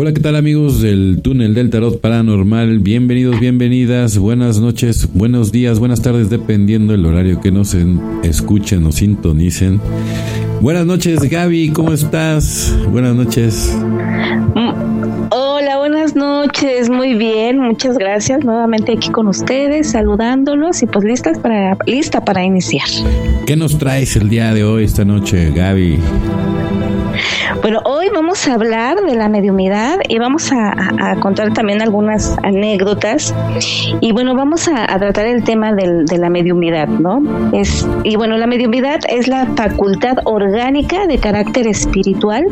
[0.00, 2.78] Hola, ¿qué tal amigos del túnel del tarot paranormal?
[2.78, 7.74] Bienvenidos, bienvenidas, buenas noches, buenos días, buenas tardes, dependiendo del horario que nos
[8.22, 9.80] escuchen o sintonicen.
[10.60, 12.78] Buenas noches, Gaby, ¿cómo estás?
[12.92, 13.76] Buenas noches.
[14.54, 18.44] Mm, hola, buenas noches, muy bien, muchas gracias.
[18.44, 22.86] Nuevamente aquí con ustedes, saludándolos y pues listas para, lista para iniciar.
[23.46, 25.98] ¿Qué nos traes el día de hoy, esta noche, Gaby?
[27.62, 33.34] Bueno, hoy vamos a hablar de la mediumidad y vamos a, contar también algunas anécdotas.
[34.00, 37.22] Y bueno, vamos a, tratar el tema de la mediumidad, ¿no?
[37.52, 42.44] Es, y bueno, la mediumidad es la facultad orgánica de carácter espiritual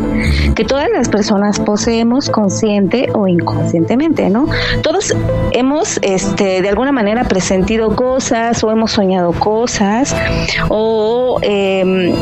[0.55, 4.48] que todas las personas poseemos consciente o inconscientemente, ¿no?
[4.83, 5.14] Todos
[5.53, 10.14] hemos, este, de alguna manera, presentido cosas o hemos soñado cosas
[10.69, 12.12] o em,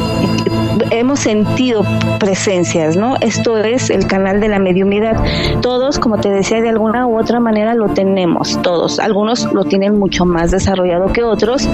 [0.90, 1.82] hemos sentido
[2.18, 3.16] presencias, ¿no?
[3.20, 5.16] Esto es el canal de la mediumidad.
[5.60, 8.98] Todos, como te decía, de alguna u otra manera lo tenemos, todos.
[8.98, 11.68] Algunos lo tienen mucho más desarrollado que otros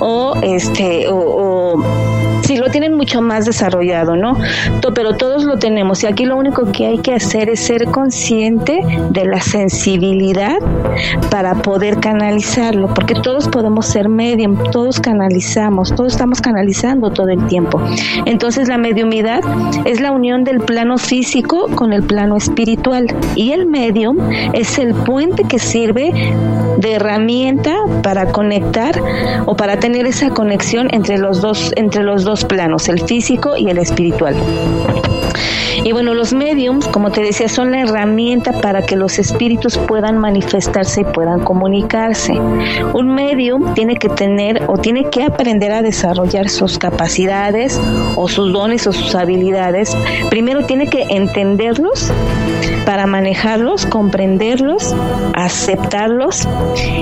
[0.00, 4.36] o este o sí lo tienen mucho más desarrollado, ¿no?
[4.94, 8.80] Pero todos lo tenemos y aquí lo único que hay que hacer es ser consciente
[9.10, 10.58] de la sensibilidad
[11.30, 17.46] para poder canalizarlo, porque todos podemos ser medium, todos canalizamos, todos estamos canalizando todo el
[17.46, 17.80] tiempo.
[18.26, 19.40] Entonces la mediumidad
[19.84, 24.18] es la unión del plano físico con el plano espiritual y el medium
[24.52, 26.12] es el puente que sirve
[26.78, 28.94] de herramienta para conectar
[29.46, 33.68] o para tener esa conexión entre los dos entre los dos planos, el físico y
[33.68, 34.34] el espiritual.
[35.84, 40.18] Y bueno, los mediums, como te decía, son la herramienta para que los espíritus puedan
[40.18, 42.34] manifestarse y puedan comunicarse.
[42.92, 47.80] Un medium tiene que tener o tiene que aprender a desarrollar sus capacidades
[48.16, 49.96] o sus dones o sus habilidades.
[50.30, 52.12] Primero tiene que entenderlos
[52.84, 54.94] para manejarlos, comprenderlos,
[55.34, 56.48] aceptarlos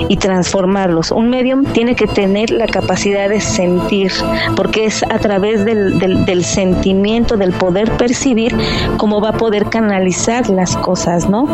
[0.09, 1.11] y transformarlos.
[1.11, 4.11] Un medium tiene que tener la capacidad de sentir,
[4.55, 8.55] porque es a través del, del, sentimiento, del poder percibir,
[8.97, 11.47] cómo va a poder canalizar las cosas, ¿no?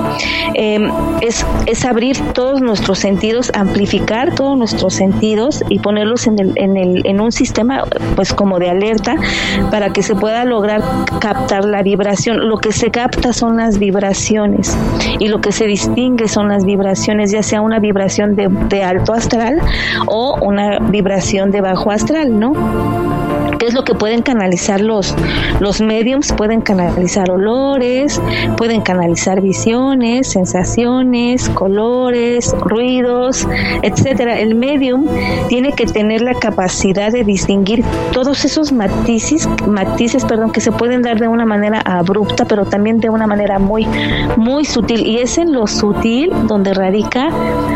[0.54, 0.90] Em,
[1.22, 6.78] es, es abrir todos nuestros sentidos, amplificar todos nuestros sentidos y ponerlos en, el, en,
[6.78, 7.84] el, en un sistema,
[8.16, 9.16] pues como de alerta,
[9.72, 10.82] para que se pueda lograr
[11.20, 12.48] captar la vibración.
[12.48, 14.17] Lo que se capta son las vibraciones
[15.20, 19.14] y lo que se distingue son las vibraciones, ya sea una vibración de, de alto
[19.14, 19.60] astral
[20.08, 22.54] o una vibración de bajo astral, ¿no?
[23.59, 25.16] ¿Qué es lo que pueden canalizar los,
[25.59, 26.31] los mediums?
[26.34, 28.22] Pueden canalizar olores,
[28.56, 33.47] pueden canalizar visiones, sensaciones, colores, ruidos,
[33.81, 34.40] etcétera.
[34.40, 35.07] El medium
[35.47, 41.01] tiene que tener la capacidad de distinguir todos esos matices, matices, perdón, que se pueden
[41.01, 43.88] dar de una manera abrupta, pero también de una manera muy,
[44.38, 45.06] muy sutil.
[45.06, 47.29] Y es en lo sutil donde radica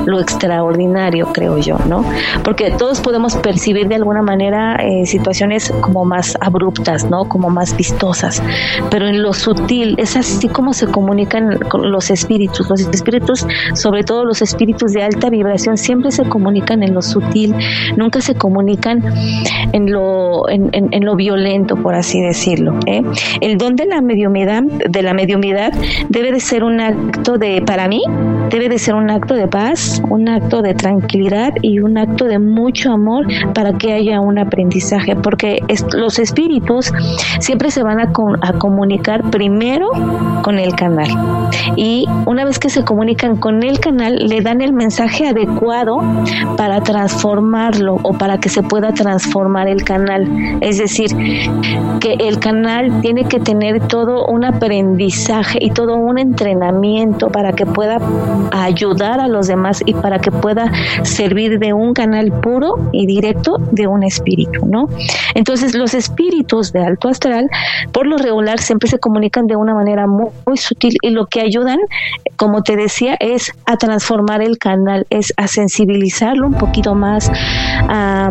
[0.06, 2.06] lo extraordinario, creo yo, ¿no?
[2.44, 7.26] Porque todos podemos percibir de alguna manera eh, situaciones como más abruptas, ¿no?
[7.26, 8.42] Como más vistosas.
[8.90, 12.70] Pero en lo sutil es así como se comunican los espíritus.
[12.70, 17.56] Los espíritus, sobre todo los espíritus de alta vibración, siempre se comunican en lo sutil,
[17.96, 19.04] nunca se comunican
[19.74, 22.78] en lo, en, en, lo violento, por así decirlo.
[22.86, 23.02] ¿eh?
[23.42, 25.74] El don de la mediumidad, de la mediumidad
[26.10, 28.04] debe de ser un acto de, para mí,
[28.50, 32.40] debe de ser un acto de paz, un acto de tranquilidad y un acto de
[32.40, 35.61] mucho amor para que haya un aprendizaje, porque
[35.94, 36.92] los espíritus
[37.40, 38.12] siempre se van a,
[38.42, 39.90] a comunicar primero
[40.44, 41.10] con el canal.
[41.76, 46.02] Y una vez que se comunican con el canal, le dan el mensaje adecuado
[46.58, 50.28] para transformarlo o para que se pueda transformar el canal.
[50.62, 51.12] Es decir,
[52.00, 57.66] que el canal tiene que tener todo un aprendizaje y todo un entrenamiento para que
[57.66, 58.00] pueda
[58.52, 60.72] ayudar a los demás y para que pueda
[61.04, 64.88] servir de un canal puro y directo de un espíritu, ¿no?
[65.34, 67.50] Entonces, los espíritus de alto astral,
[67.92, 71.80] por lo regular, siempre se comunican de una manera muy, sutil y lo que ayudan,
[72.36, 77.32] como te decía, es a transformar el canal, es a sensibilizarlo un poquito más,
[77.88, 78.30] a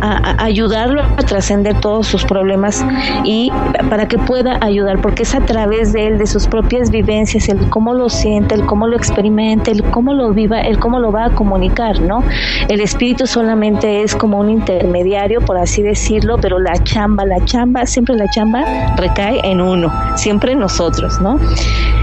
[0.00, 2.84] a, ayudarlo a trascender todos sus problemas
[3.24, 3.50] y
[3.88, 7.68] para que pueda ayudar, porque es a través de él, de sus propias vivencias, el
[7.70, 11.26] cómo lo siente, el cómo lo experimenta, el cómo lo viva, el cómo lo va
[11.26, 12.22] a comunicar, ¿no?
[12.68, 17.86] El espíritu solamente es como un intermediario, por así decirlo, pero la chamba, la chamba,
[17.86, 18.64] siempre la chamba
[18.96, 21.38] recae en uno, siempre en nosotros, ¿no?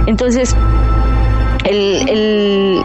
[0.07, 0.55] Entonces,
[1.65, 2.81] el, el,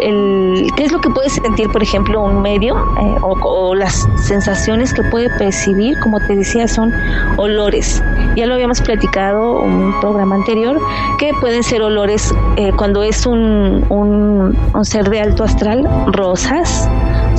[0.77, 5.03] ¿qué es lo que puede sentir, por ejemplo, un medio eh, o, las sensaciones que
[5.03, 5.99] puede percibir?
[6.01, 6.93] Como te decía, son
[7.37, 8.03] olores.
[8.37, 10.81] Ya lo habíamos platicado en un programa anterior,
[11.19, 16.89] que pueden ser olores eh, cuando es un, un, un ser de alto astral, rosas,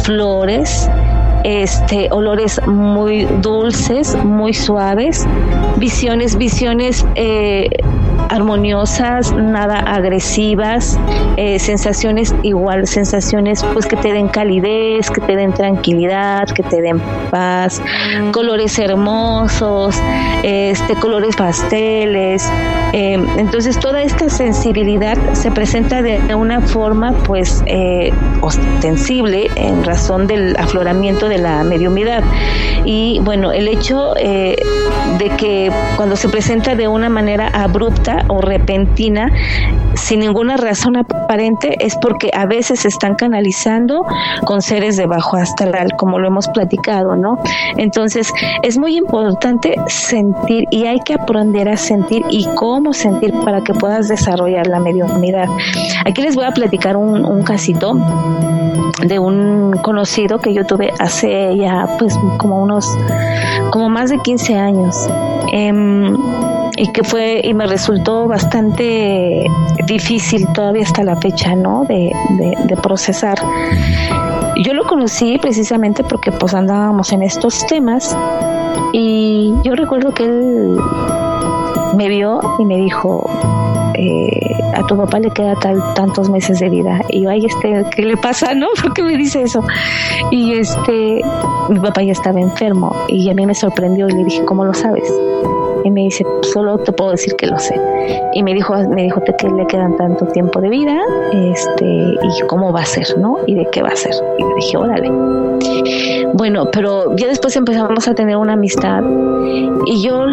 [0.03, 0.89] flores,
[1.43, 5.25] este, olores muy dulces, muy suaves,
[5.77, 7.69] visiones, visiones eh,
[8.29, 10.99] armoniosas, nada agresivas,
[11.37, 16.81] eh, sensaciones igual, sensaciones pues que te den calidez, que te den tranquilidad, que te
[16.81, 16.99] den
[17.29, 17.81] paz,
[18.31, 19.99] colores hermosos,
[20.43, 22.49] este, colores pasteles.
[22.93, 27.63] Eh, entonces toda esta sensibilidad se presenta de una forma pues
[28.41, 32.23] ostensible en razón del afloramiento de la mediumidad.
[32.85, 34.55] Y bueno, el hecho eh,
[35.17, 39.29] de que cuando se presenta de una manera abrupta o repentina,
[39.95, 44.05] sin ninguna razón aparente, es porque a veces se están canalizando
[44.45, 47.39] con seres de bajo astral, como lo hemos platicado, ¿no?
[47.77, 48.31] Entonces,
[48.63, 53.73] es muy importante sentir y hay que aprender a sentir y cómo sentir para que
[53.73, 55.47] puedas desarrollar la mediunidad.
[56.05, 57.95] Aquí les voy a platicar un, un casito
[59.05, 62.85] de un conocido que yo tuve hace ya pues como unos
[63.71, 65.07] como más de 15 años
[65.53, 66.17] em,
[66.75, 69.45] y que fue y me resultó bastante
[69.85, 72.11] difícil todavía hasta la fecha no de,
[72.65, 73.37] de procesar
[74.63, 78.15] yo lo conocí precisamente porque pues andábamos en estos temas
[78.91, 80.77] y yo recuerdo que él
[81.95, 83.29] me vio y me dijo
[83.95, 87.01] eh, a tu papá le queda tal, tantos meses de vida.
[87.09, 88.53] Y yo, ay, este, ¿qué le pasa?
[88.53, 88.67] ¿No?
[88.81, 89.63] ¿Por qué me dice eso?
[90.31, 91.21] Y este,
[91.69, 94.73] mi papá ya estaba enfermo y a mí me sorprendió y le dije, ¿cómo lo
[94.73, 95.11] sabes?
[95.83, 97.79] Y me dice, solo te puedo decir que lo sé.
[98.33, 100.99] Y me dijo, me dijo que le quedan tanto tiempo de vida,
[101.33, 103.37] este, y cómo va a ser, ¿no?
[103.45, 104.13] Y de qué va a ser.
[104.37, 105.11] Y le dije, órale.
[106.33, 109.03] Bueno, pero ya después empezamos a tener una amistad
[109.85, 110.25] y yo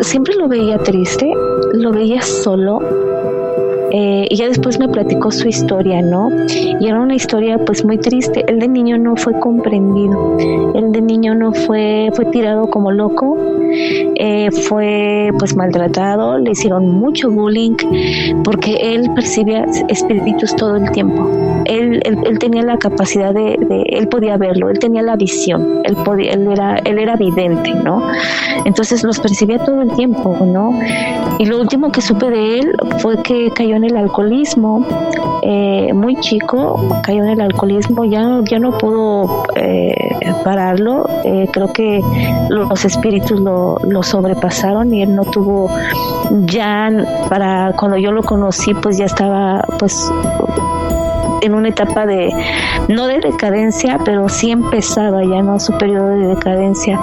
[0.00, 1.30] siempre lo veía triste,
[1.74, 2.80] lo veía solo,
[3.96, 6.28] eh, y ya después me platicó su historia, ¿no?
[6.80, 8.44] Y era una historia pues muy triste.
[8.48, 10.36] El de niño no fue comprendido,
[10.74, 13.38] el de niño no fue, fue tirado como loco,
[14.16, 17.76] eh, fue pues maltratado, le hicieron mucho bullying
[18.42, 21.30] porque él percibía espíritus todo el tiempo.
[21.66, 23.56] Él, él, tenía la capacidad de,
[23.88, 28.02] él podía verlo, él tenía la visión, él, podía, él, era, él era vidente, ¿no?
[28.64, 30.78] Entonces los percibía todo el tiempo, ¿no?
[31.38, 34.86] Y lo último que supe de él fue que cayó en el alcoholismo,
[35.42, 39.94] eh, muy chico, cayó en el alcoholismo, ya, ya no pudo eh,
[40.42, 42.00] pararlo, eh, creo que
[42.48, 45.70] los espíritus lo, lo, sobrepasaron y él no tuvo
[46.46, 46.90] ya
[47.28, 50.10] para cuando yo lo conocí pues ya estaba pues
[51.44, 52.30] en una etapa de,
[52.88, 55.60] no de decadencia, pero sí empezaba ya, ¿no?
[55.60, 56.98] Su periodo de decadencia,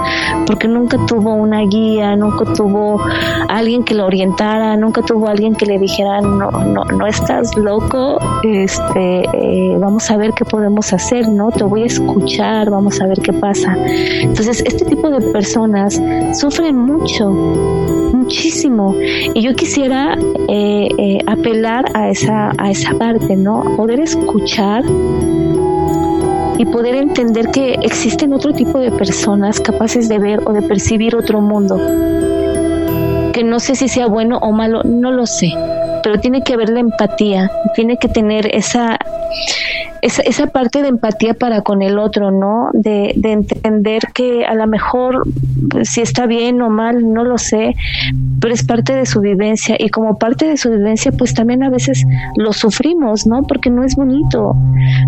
[0.46, 3.00] porque nunca tuvo una guía, nunca tuvo
[3.48, 8.18] alguien que lo orientara, nunca tuvo alguien que le dijera, no, no, no estás loco,
[8.42, 11.50] este, eh, vamos a ver qué podemos hacer, ¿no?
[11.50, 13.76] Te voy a escuchar, vamos a ver qué pasa.
[14.22, 16.00] Entonces, este tipo de personas
[16.32, 18.94] sufren mucho, muchísimo,
[19.34, 20.16] y yo quisiera
[20.48, 23.76] eh, eh, apelar a esa, a esa parte, ¿no?
[23.76, 24.82] Poder escuchar escuchar
[26.56, 31.14] y poder entender que existen otro tipo de personas capaces de ver o de percibir
[31.14, 31.76] otro mundo.
[33.32, 35.52] Que no sé si sea bueno o malo, no lo sé,
[36.02, 38.98] pero tiene que haber la empatía, tiene que tener esa
[40.02, 42.70] esa, esa parte de empatía para con el otro, ¿no?
[42.72, 45.22] De, de entender que a lo mejor
[45.70, 47.76] pues, si está bien o mal, no lo sé,
[48.40, 51.70] pero es parte de su vivencia y como parte de su vivencia, pues también a
[51.70, 52.04] veces
[52.36, 53.44] lo sufrimos, ¿no?
[53.44, 54.54] Porque no es bonito,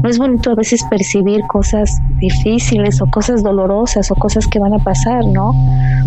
[0.03, 4.75] no es bonito a veces percibir cosas difíciles o cosas dolorosas o cosas que van
[4.75, 5.53] a pasar, ¿no?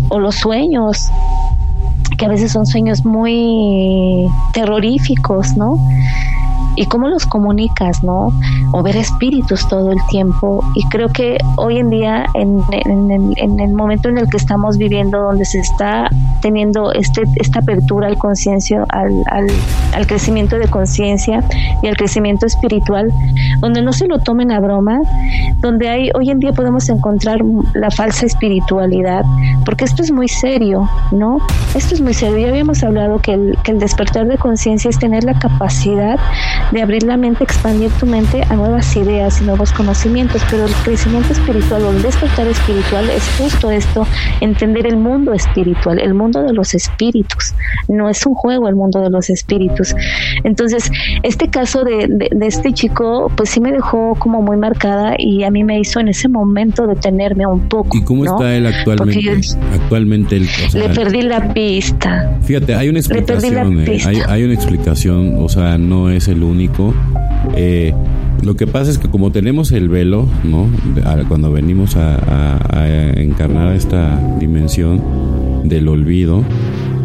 [0.08, 1.10] O los sueños
[2.18, 5.78] que a veces son sueños muy terroríficos, ¿no?
[6.78, 8.32] Y cómo los comunicas, ¿no?
[8.72, 10.62] O ver espíritus todo el tiempo.
[10.76, 12.62] Y creo que hoy en día, en,
[13.58, 16.08] el momento en el que estamos viviendo, donde se está
[16.40, 19.24] teniendo este, esta apertura al conciencia, al,
[19.92, 21.42] al, crecimiento de conciencia
[21.82, 23.10] y al crecimiento espiritual,
[23.58, 25.00] donde no se lo tomen a broma,
[25.56, 27.40] donde hay, hoy en día podemos encontrar
[27.74, 29.24] la falsa espiritualidad,
[29.64, 31.38] porque esto es muy serio, ¿no?
[31.74, 32.38] Esto es muy serio.
[32.38, 36.20] Ya habíamos hablado que el, que el despertar de conciencia es tener la capacidad
[36.72, 40.72] de abrir la mente, expandir tu mente a nuevas ideas y nuevos conocimientos, pero el
[40.84, 44.06] crecimiento espiritual o el despertar espiritual es justo esto,
[44.40, 47.54] entender el mundo espiritual, el mundo de los espíritus.
[47.88, 49.94] No es un juego el mundo de los espíritus.
[50.44, 50.90] Entonces,
[51.22, 55.50] este caso de, de, este chico, pues sí me dejó como muy marcada y a
[55.50, 57.96] mí me hizo en ese momento detenerme un poco.
[57.96, 59.40] ¿Y cómo está él actualmente?
[59.72, 62.38] actualmente le perdí la pista.
[62.42, 63.80] Fíjate, hay una explicación.
[63.80, 66.94] Eh, hay, hay, una explicación, o sea, no es el único.
[67.56, 67.94] Eh,
[68.42, 70.68] lo que pasa es que como tenemos el velo, ¿no?
[71.28, 72.18] Cuando venimos a,
[73.16, 75.02] encarnar esta dimensión
[75.64, 76.44] del olvido,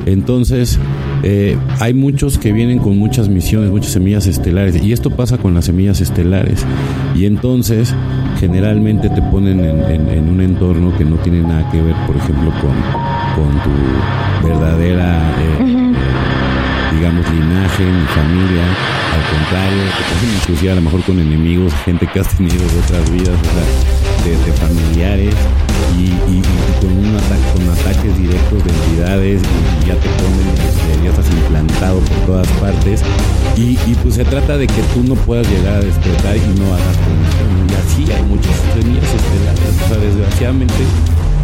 [0.06, 0.80] entonces
[1.24, 5.54] eh, hay muchos que vienen con muchas misiones, muchas semillas estelares, y esto pasa con
[5.54, 6.66] las semillas estelares.
[7.16, 7.94] Y entonces
[8.40, 13.44] generalmente te ponen en, un entorno que no tiene nada que ver, por ejemplo, con,
[13.44, 15.32] con tu verdadera...
[15.40, 15.94] Eh,
[17.04, 17.84] digamos, linaje,
[18.16, 18.64] familia,
[19.14, 19.84] al contrario,
[20.38, 23.66] inclusive a lo mejor con enemigos, gente que has tenido de otras vidas, o sea,
[24.26, 25.36] de, familiares,
[26.00, 26.42] y,
[26.82, 32.00] con, un ataque, con ataques directos de entidades, y ya te ponen, ya estás implantado
[32.00, 33.02] por todas partes,
[33.56, 36.98] y, pues se trata de que tú no puedas llegar a despertar y no hagas
[36.98, 40.84] conexión, y así hay muchas semillas estelares, o sea, desgraciadamente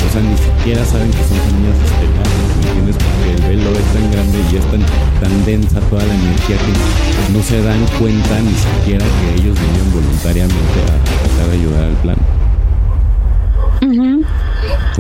[0.10, 2.96] o sea, ni siquiera saben que son semillas estelares, ¿me entiendes?
[2.98, 4.82] Porque el velo es tan grande y es tan,
[5.22, 9.92] tan densa toda la energía que no se dan cuenta ni siquiera que ellos vienen
[9.92, 12.18] voluntariamente a, tratar de ayudar al plan.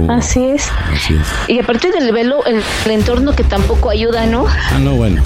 [0.08, 0.70] Así es.
[0.94, 1.28] Así es.
[1.48, 4.46] Y aparte del velo, el, entorno que tampoco ayuda, ¿no?
[4.48, 5.22] Ah, no, bueno.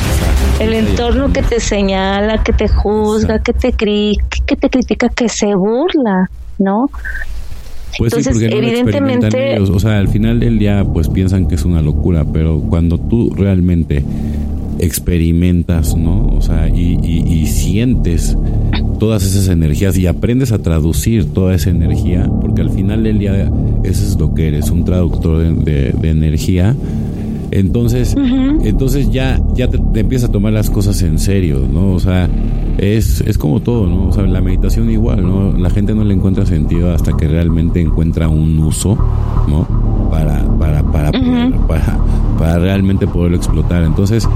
[0.60, 5.30] el entorno que te señala, que te juzga, que te, cri que te critica, que
[5.30, 6.90] se burla, ¿no?
[7.98, 9.70] Pues sí, porque no evidentemente, ellos.
[9.70, 13.30] O sea, al final del día, pues piensan que es una locura, pero cuando tú
[13.30, 14.04] realmente
[14.80, 16.28] experimentas, ¿no?
[16.28, 18.38] O sea, y, y, sientes
[19.00, 23.52] todas esas energías y aprendes a traducir toda esa energía, porque al final del día
[23.84, 26.76] eso es lo que eres, un traductor de, de, energía.
[27.56, 28.16] Entonces,
[28.64, 31.92] entonces ya, ya te, te empiezas a tomar las cosas en serio, ¿no?
[31.94, 32.28] O sea,
[32.80, 34.08] es, es como todo, ¿no?
[34.08, 35.56] O sea, la meditación igual, ¿no?
[35.56, 38.98] La gente no le encuentra sentido hasta que realmente encuentra un uso,
[39.48, 39.68] ¿no?
[40.10, 41.12] Para, para, para,
[41.68, 42.00] para,
[42.40, 43.84] para realmente poderlo explotar.
[43.84, 44.28] Entonces,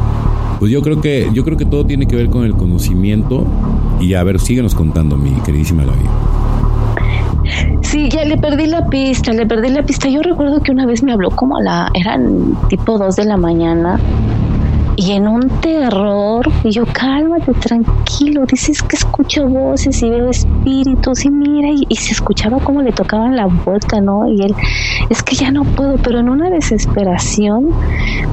[0.59, 3.47] pues yo creo que, yo creo que todo tiene que ver con el conocimiento.
[3.99, 6.36] Y a ver, síguenos contando, mi queridísima Gaby.
[7.81, 10.07] Sí, ya le perdí la pista, le perdí la pista.
[10.09, 13.37] Yo recuerdo que una vez me habló como a la, eran tipo dos de la
[13.37, 13.99] mañana
[14.99, 21.23] y en un terror, y yo, cálmate, tranquilo, dices que escucho voces y veo espíritus,
[21.23, 24.27] y mira, y, se escuchaba como le tocaban la puerta, ¿no?
[24.27, 24.55] Y él,
[25.11, 27.69] es que ya no puedo, pero en una desesperación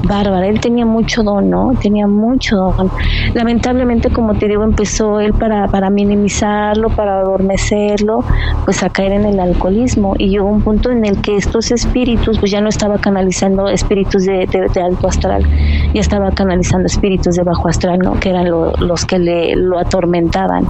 [0.09, 1.75] bárbara, él tenía mucho don, ¿no?
[1.83, 2.91] Tenía mucho don.
[3.35, 8.25] Lamentablemente, como te digo, empezó él para, para minimizarlo, para adormecerlo,
[8.65, 12.39] pues a caer en el alcoholismo, y llegó un punto en el que estos espíritus,
[12.39, 15.47] pues ya no estaba canalizando espíritus de, de alto astral,
[15.93, 18.19] ya estaba canalizando analizando espíritus de bajo astral, ¿no?
[18.21, 20.67] Que eran los que le lo atormentaban.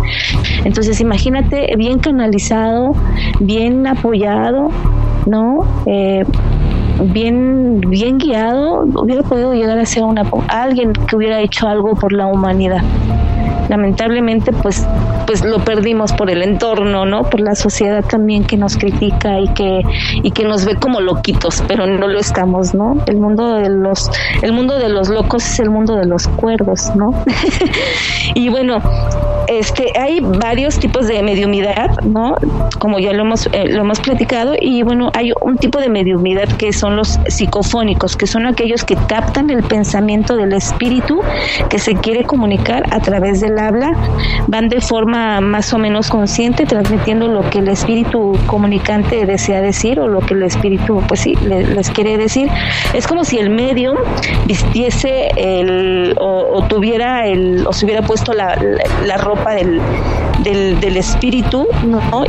[0.65, 2.93] Entonces, imagínate, bien canalizado,
[3.41, 4.71] bien apoyado,
[5.27, 5.67] ¿no?
[5.87, 6.25] Eh,
[7.13, 12.13] bien bien guiado hubiera podido llegar a ser una alguien que hubiera hecho algo por
[12.13, 12.85] la humanidad
[13.69, 14.87] lamentablemente pues
[15.27, 17.23] pues lo perdimos por el entorno, ¿no?
[17.25, 19.81] Por la sociedad también que nos critica y que
[20.23, 23.03] y que nos ve como loquitos, pero no lo estamos, ¿no?
[23.07, 24.11] El mundo de los
[24.43, 27.25] el mundo de los locos es el mundo de los cuerdos, ¿no?
[28.35, 28.83] y bueno,
[29.49, 32.35] este hay varios tipos de mediumidad, ¿no?
[32.79, 36.49] Como ya lo hemos eh, lo hemos platicado y bueno, hay un tipo de mediumidad
[36.57, 41.21] que son los psicofónicos, que son aquellos que captan el pensamiento del espíritu
[41.69, 43.93] que se quiere comunicar a través del habla,
[44.47, 50.01] van de forma más o menos consciente transmitiendo lo que el espíritu comunicante desea decir
[50.01, 52.49] o lo que el espíritu pues sí les, quiere decir.
[52.93, 53.95] Es como si el medio
[54.47, 58.57] vistiese el o, tuviera el o se hubiera puesto la,
[59.05, 59.81] la, ropa del,
[60.43, 61.67] del, espíritu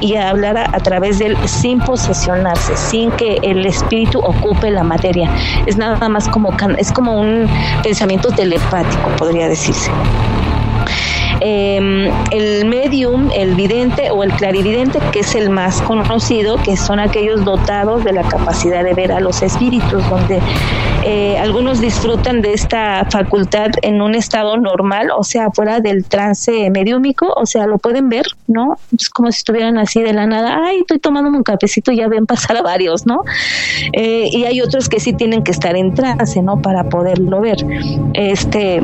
[0.01, 5.29] y hablara a través de él sin posesionarse, sin que el espíritu ocupe la materia.
[5.65, 7.48] Es nada más como es como un
[7.84, 9.91] pensamiento telepático, podría decirse.
[11.42, 17.00] Em, el medium, el vidente o el clarividente, que es el más conocido, que son
[17.00, 20.39] aquellos dotados de la capacidad de ver a los espíritus, donde
[21.04, 26.70] eh, algunos disfrutan de esta facultad en un estado normal, o sea, fuera del trance
[26.70, 28.77] mediúmico, o sea, lo pueden ver, ¿no?
[28.98, 32.25] Es como si estuvieran así de la nada, ay, estoy tomando un cafecito, ya ven
[32.25, 33.24] pasar a varios, ¿no?
[33.94, 36.62] Eh, y hay otros que sí tienen que estar en trance, ¿no?
[36.62, 37.58] Para poderlo ver.
[38.13, 38.82] Este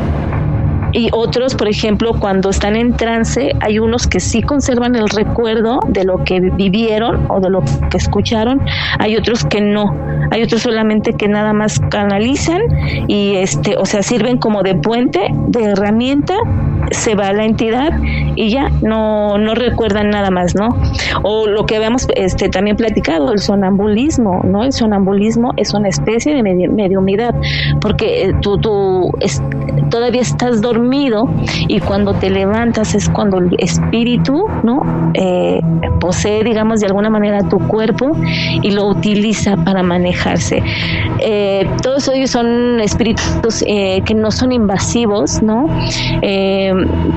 [0.94, 5.80] y otros, por ejemplo, cuando están en trance, hay unos que sí conservan el recuerdo
[5.88, 8.62] de lo que vivieron o de lo que escucharon,
[9.00, 9.96] hay otros que no,
[10.32, 12.62] hay otros solamente que nada más canalizan
[13.08, 16.36] y este, o sea, sirven como de puente, de herramienta,
[16.92, 17.92] se va la entidad
[18.36, 20.70] y ya no, no recuerdan nada más, ¿no?
[21.24, 24.64] O lo que habíamos este, también platicado, el sonambulismo, ¿no?
[24.64, 27.36] El sonambulismo es una especie de mediumidad,
[27.80, 29.12] porque eh, tú, tú
[29.90, 31.30] todavía estás dormido
[31.68, 35.12] y cuando te levantas es cuando el espíritu, ¿no?
[35.14, 35.62] Eh,
[36.00, 38.12] posee, digamos, de alguna manera tu cuerpo
[38.62, 40.64] y lo utiliza para manejarse.
[41.20, 45.68] Eh, todos ellos son espíritus eh, que no son invasivos, ¿no?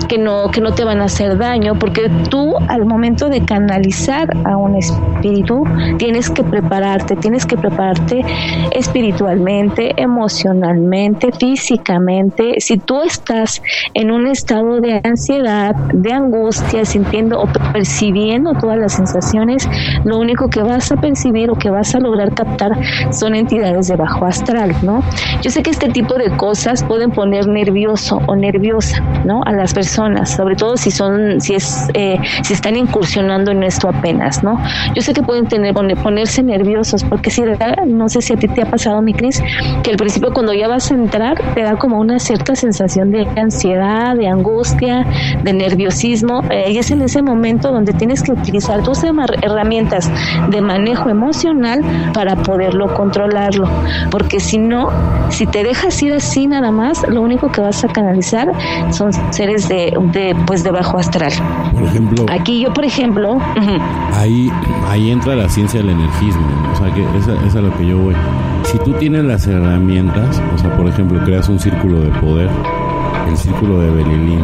[0.09, 0.51] Que ¿no?
[0.51, 4.77] Que no te van a hacer daño, porque tú al momento de canalizar a un
[4.77, 5.65] espíritu
[5.99, 8.25] tienes que prepararte, tienes que prepararte
[8.73, 12.61] espiritualmente, emocionalmente, físicamente.
[12.61, 13.63] Si tú estás
[13.95, 19.69] en un estado de ansiedad, de angustia, sintiendo o percibiendo todas las sensaciones,
[20.05, 22.73] lo único que vas a percibir o que vas a lograr captar
[23.13, 25.03] son entidades de bajo astral, ¿no?
[25.43, 29.43] Yo sé que este tipo de cosas pueden poner nervioso o nerviosa, ¿no?
[29.45, 33.89] A las personas, sobre todo si son, si es, eh, si están incursionando en esto
[33.89, 34.59] apenas, ¿no?
[34.95, 37.43] Yo sé que pueden tener, ponerse nerviosos, porque si,
[37.87, 39.43] no sé si a ti te ha pasado, mi Cris,
[39.83, 43.27] que al principio cuando ya vas a entrar te da como una cierta sensación de
[43.37, 45.07] ansiedad, de angustia,
[45.43, 46.43] de nerviosismo.
[46.51, 50.11] Eh, y es en ese momento donde tienes que utilizar tus herramientas
[50.51, 51.83] de manejo emocional
[52.13, 53.69] para poderlo controlarlo.
[54.11, 54.91] Porque si no,
[55.31, 58.51] si te dejas ir así nada más, lo único que vas a canalizar
[58.91, 61.33] son seres de, de pues de bajo astral.
[61.73, 63.39] Por ejemplo, aquí yo, por ejemplo,
[64.15, 64.51] ahí,
[64.89, 66.47] ahí entra la ciencia del energismo.
[66.73, 68.15] O sea, que esa, esa es a lo que yo voy.
[68.65, 72.49] Si tú tienes las herramientas, o sea, por ejemplo, creas un círculo de poder
[73.29, 74.41] el círculo de Belilín.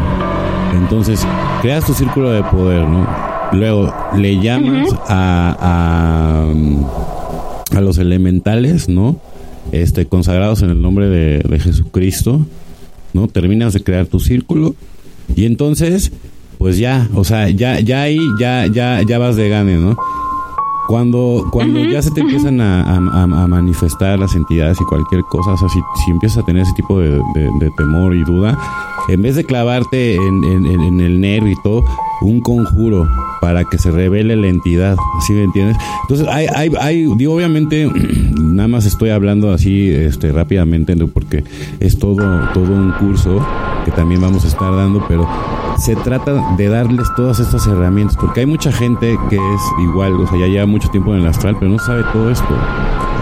[0.74, 1.26] Entonces,
[1.62, 3.06] creas tu círculo de poder, ¿no?
[3.52, 5.56] Luego le llamas a,
[7.72, 9.16] a, a, los elementales, ¿no?
[9.72, 12.46] Este, consagrados en el nombre de, de, Jesucristo,
[13.12, 13.28] ¿no?
[13.28, 14.74] Terminas de crear tu círculo
[15.36, 16.12] y entonces,
[16.58, 19.96] pues ya, o sea, ya, ya ahí, ya, ya, ya vas de gane, ¿no?
[20.88, 23.00] Cuando, cuando ya se te empiezan a,
[23.46, 27.22] manifestar las entidades y cualquier cosa, o sea, si, empiezas a tener ese tipo de,
[27.76, 28.58] temor y duda,
[29.08, 31.84] en vez de clavarte en, en, el nervio y todo,
[32.22, 33.08] un conjuro
[33.40, 35.76] para que se revele la entidad, ¿sí me entiendes?
[36.02, 37.90] Entonces, hay, hay, hay, obviamente,
[38.40, 41.44] nada más estoy hablando así este, rápidamente, porque
[41.80, 43.44] es todo, todo un curso
[43.84, 45.28] que también vamos a estar dando, pero
[45.78, 50.26] se trata de darles todas estas herramientas, porque hay mucha gente que es igual, o
[50.26, 52.54] sea, ya lleva mucho tiempo en el astral, pero no sabe todo esto.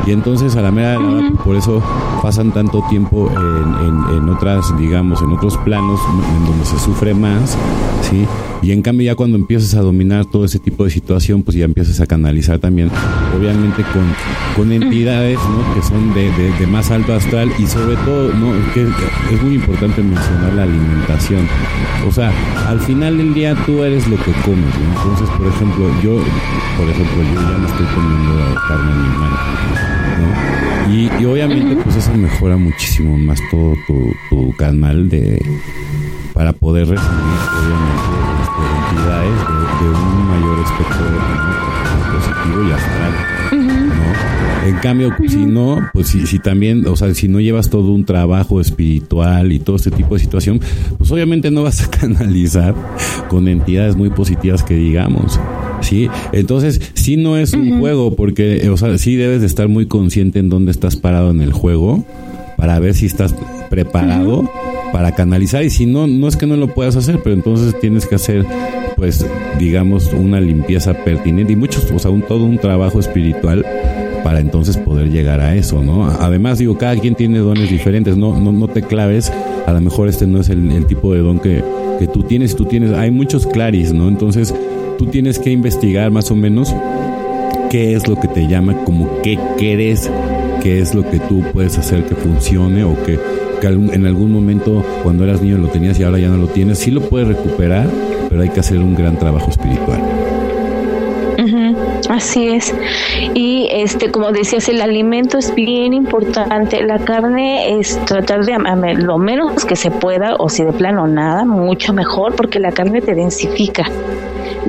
[0.09, 0.99] Y entonces a la mera
[1.45, 1.83] por eso
[2.23, 6.01] pasan tanto tiempo en, en, otras, digamos, en otros planos
[6.35, 7.59] en donde se sufre más,
[8.09, 8.25] ¿sí?
[8.63, 11.67] Y en cambio ya cuando empiezas a dominar todo ese tipo de situación, pues ya
[11.67, 12.91] empiezas a canalizar también,
[13.39, 14.03] obviamente con,
[14.57, 15.75] con entidades, ¿no?
[15.75, 18.53] Que son de, de, más alto astral y sobre todo, ¿no?
[18.73, 21.47] Que es muy importante mencionar la alimentación.
[22.09, 22.33] O sea,
[22.67, 26.17] al final del día tú eres lo que comes, Entonces, por ejemplo, yo,
[26.79, 29.98] por ejemplo, yo ya no estoy comiendo carne animal.
[30.91, 35.41] Y, obviamente pues eso mejora muchísimo más todo tu, canal de
[36.33, 37.09] para poder recibir
[37.61, 38.09] obviamente
[38.91, 39.39] entidades
[39.81, 41.19] de, un mayor espectro de
[42.13, 43.38] positivo y astral.
[44.69, 48.05] En cambio, si no, pues si, si también, o sea, si no llevas todo un
[48.05, 50.61] trabajo espiritual y todo este tipo de situación,
[50.99, 52.75] pues obviamente no vas a canalizar
[53.31, 55.41] con entidades muy positivas que digamos.
[55.81, 56.11] ¿sí?
[56.33, 60.39] Entonces, sí no es un juego, porque, o sea, sí debes de estar muy consciente
[60.39, 62.05] en dónde estás parado en el juego
[62.59, 63.35] para ver si estás
[63.71, 64.51] preparado
[64.93, 68.07] para canalizar y si no, no es que no lo puedas hacer, pero entonces tienes
[68.07, 68.45] que hacer,
[68.97, 69.25] pues,
[69.59, 73.65] digamos, una limpieza pertinente y muchos, o sea, un, todo un trabajo espiritual
[74.23, 76.07] para entonces poder llegar a eso, ¿no?
[76.07, 79.33] Además, digo, cada quien tiene dones diferentes, no, no, no te claves,
[79.67, 81.63] a lo mejor este no es el, tipo de don que,
[81.99, 84.09] que tú tienes, tú tienes, hay muchos claris, ¿no?
[84.09, 84.55] Entonces,
[84.99, 86.75] tú tienes que investigar más o menos
[87.71, 90.11] qué es lo que te llama, como qué quieres,
[90.63, 93.19] qué es lo que tú puedes hacer que funcione o que
[93.59, 96.79] que en algún momento cuando eras niño lo tenías y ahora ya no lo tienes,
[96.79, 97.89] sí lo puedes recuperar,
[98.29, 100.01] pero hay que hacer un gran trabajo espiritual.
[102.19, 102.75] Así es.
[103.35, 106.83] Y este, como decías, el alimento es bien importante.
[106.83, 111.45] La carne es tratar de lo menos que se pueda, o si de plano nada,
[111.45, 113.85] mucho mejor, porque la carne te densifica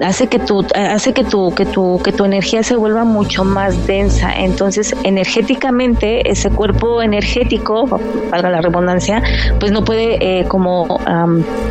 [0.04, 3.88] hace que tu hace que tu que tu que tu energía se vuelva mucho más
[3.88, 4.32] densa.
[4.34, 9.22] Entonces energéticamente ese cuerpo energético para la redundancia
[9.60, 11.00] pues no puede eh, como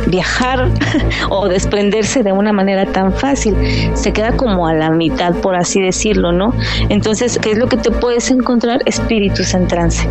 [0.07, 0.69] viajar
[1.29, 3.55] o desprenderse de una manera tan fácil.
[3.93, 6.53] Se queda como a la mitad por así decirlo no
[6.89, 10.07] entonces qué es lo que te puedes encontrar espíritus en trance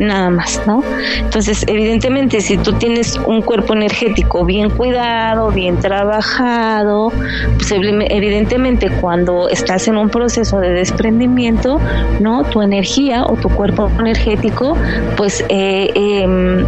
[0.00, 0.82] nada más, ¿no?
[1.18, 7.12] Entonces, evidentemente, si tú tienes un cuerpo energético bien cuidado, bien trabajado,
[7.56, 11.80] pues evidentemente cuando estás en un proceso de desprendimiento,
[12.20, 12.44] ¿no?
[12.44, 14.76] Tu energía o tu cuerpo energético,
[15.16, 16.64] pues eh, em,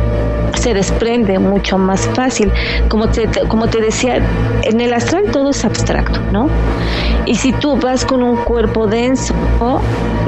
[0.56, 2.52] se desprende mucho más fácil.
[2.88, 4.20] Como te, como te decía,
[4.62, 6.48] en el astral todo es abstracto, ¿no?
[7.26, 9.34] Y si tú vas con un cuerpo denso,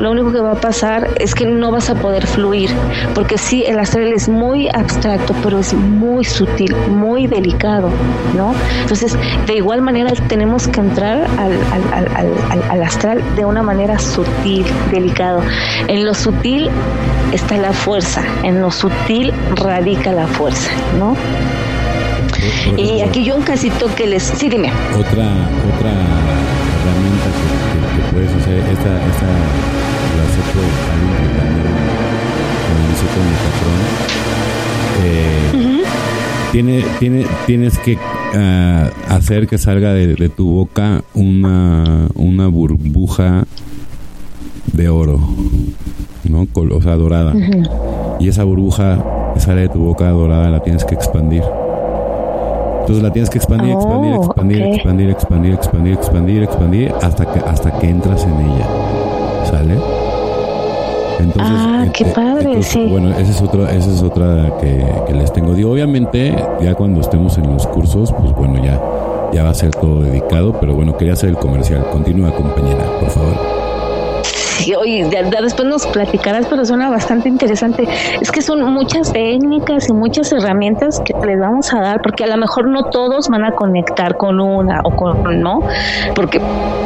[0.01, 2.71] lo único que va a pasar es que no vas a poder fluir,
[3.15, 7.91] porque sí, el astral es muy abstracto, pero es muy sutil, muy delicado,
[8.35, 8.55] ¿no?
[8.83, 11.27] Entonces, de igual manera tenemos que entrar
[12.71, 15.43] al, astral de una manera sutil, delicado.
[15.89, 16.71] En lo sutil
[17.33, 21.15] está la fuerza, en lo sutil radica la fuerza, ¿no?
[22.79, 24.23] y aquí yo un casito que les...
[24.23, 24.73] Sí, dime.
[24.99, 25.29] Otra,
[25.77, 25.93] otra
[26.73, 29.27] herramienta que, puedes hacer, esta, esta
[30.17, 30.61] la acepto
[33.13, 33.81] con mi patrón.
[35.05, 35.83] Eh,
[36.53, 43.45] tiene, tiene, tienes que uh, hacer que salga de, de, tu boca una, una burbuja
[44.73, 45.21] de oro,
[46.25, 46.49] ¿no?
[46.55, 47.35] O sea, dorada.
[48.19, 51.43] Y esa burbuja que sale de tu boca dorada la tienes que expandir.
[52.81, 57.41] Entonces la tienes que expandir, expandir, oh, expandir, expandir, expandir, expandir, expandir, expandir, hasta que
[57.41, 58.67] hasta que entras en ella.
[59.45, 59.75] ¿Sale?
[61.19, 62.87] Entonces, ah, qué padre, sí.
[62.91, 65.55] Bueno, esa es otra, esa es otra que, que les tengo.
[65.55, 68.81] Digo, obviamente, ya cuando estemos en los cursos, pues bueno, ya,
[69.33, 71.85] ya va a ser todo dedicado, pero bueno, quería hacer el comercial.
[71.91, 73.66] Continúa, compañera, por favor
[74.65, 77.89] y después nos platicarás, pero suena bastante interesante.
[78.21, 82.27] Es que son muchas técnicas y muchas herramientas que les vamos a dar, porque a
[82.27, 85.61] lo mejor no todos van a conectar con una o con no,
[86.15, 86.41] porque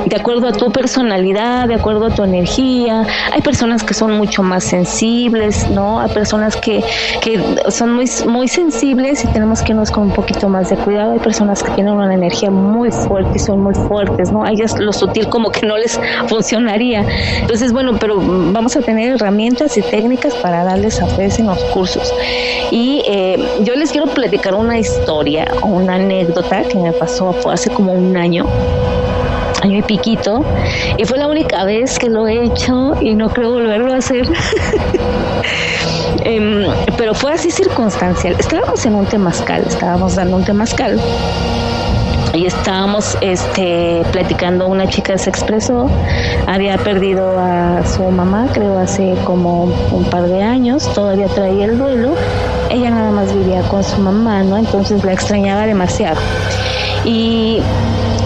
[0.06, 4.42] de acuerdo a tu personalidad, de acuerdo a tu energía, hay personas que son mucho
[4.42, 6.00] más sensibles, ¿no?
[6.00, 6.82] Hay personas que,
[7.20, 11.12] que son muy, muy sensibles y tenemos que irnos con un poquito más de cuidado.
[11.12, 14.44] Hay personas que tienen una energía muy fuerte y son muy fuertes, ¿no?
[14.44, 17.04] A ellas lo sutil como que no les funcionaría.
[17.40, 21.62] Entonces, bueno, pero vamos a tener herramientas y técnicas para darles a ustedes en los
[21.64, 22.12] cursos.
[22.70, 27.70] Y eh, yo les quiero platicar una historia o una anécdota que me pasó hace
[27.70, 28.46] como un año
[29.62, 30.42] año y piquito
[30.96, 34.26] y fue la única vez que lo he hecho y no creo volverlo a hacer
[36.24, 36.64] em,
[36.96, 40.98] pero fue así circunstancial estábamos en un temazcal estábamos dando un temazcal
[42.32, 45.90] y estábamos este platicando una chica se expresó
[46.46, 50.92] había perdido a su mamá creo hace como un par de años.
[50.94, 52.14] Todavía traía el duelo.
[52.70, 56.20] Ella nada más vivía con su mamá no entonces la extrañaba demasiado.
[57.04, 57.62] Y,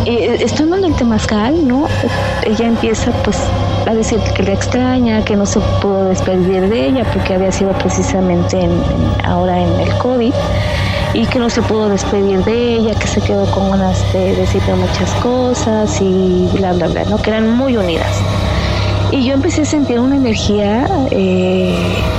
[0.07, 1.87] estando en el temazcal no
[2.45, 3.39] ella empieza pues
[3.87, 7.73] a decir que la extraña que no se pudo despedir de ella porque había sido
[7.73, 8.71] precisamente en,
[9.25, 10.35] ahora en el covid
[11.15, 14.75] y que no se pudo despedir de ella, que se quedó con unas de decirle
[14.75, 17.19] muchas cosas y bla, bla, bla, ¿no?
[17.19, 18.21] que eran muy unidas.
[19.13, 21.73] Y yo empecé a sentir una energía eh,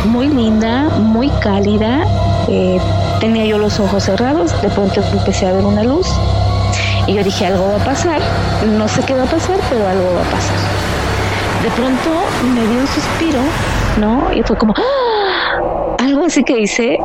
[0.06, 2.06] muy linda, muy cálida.
[2.48, 2.80] Eh,
[3.20, 6.08] tenía yo los ojos cerrados, de pronto empecé a ver una luz
[7.08, 8.22] y yo dije, algo va a pasar,
[8.66, 10.58] no sé qué va a pasar, pero algo va a pasar.
[11.64, 12.10] De pronto
[12.54, 13.42] me dio un suspiro,
[14.00, 14.34] ¿no?
[14.34, 15.96] Y fue como, ¡Ah!
[16.00, 16.98] algo así que hice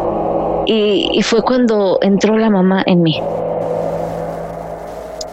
[0.67, 3.21] y, fue cuando entró la mamá en mí.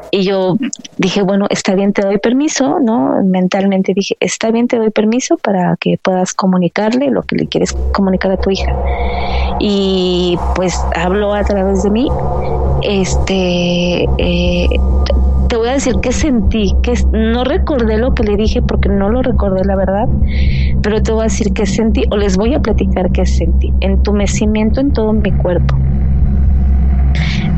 [0.09, 0.57] Y yo
[0.97, 3.21] dije, bueno, está bien, te doy permiso, ¿no?
[3.23, 7.75] Mentalmente dije, está bien, te doy permiso para que puedas comunicarle lo que le quieres
[7.93, 8.73] comunicar a tu hija.
[9.59, 12.07] Y pues habló a través de mí.
[12.83, 14.67] Este, eh,
[15.47, 19.10] te voy a decir qué sentí, que no recordé lo que le dije porque no
[19.10, 20.07] lo recordé la verdad,
[20.81, 23.73] pero te voy a decir qué sentí o les voy a platicar qué sentí.
[23.79, 25.77] Entumecimiento en todo mi cuerpo.